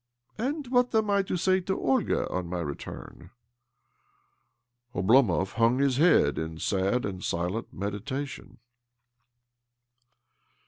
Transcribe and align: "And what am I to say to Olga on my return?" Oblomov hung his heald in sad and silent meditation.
"And 0.49 0.65
what 0.71 0.95
am 0.95 1.11
I 1.11 1.21
to 1.21 1.37
say 1.37 1.59
to 1.59 1.79
Olga 1.79 2.27
on 2.31 2.47
my 2.47 2.57
return?" 2.57 3.29
Oblomov 4.95 5.51
hung 5.53 5.77
his 5.77 5.97
heald 5.97 6.39
in 6.39 6.57
sad 6.57 7.05
and 7.05 7.23
silent 7.23 7.71
meditation. 7.71 8.57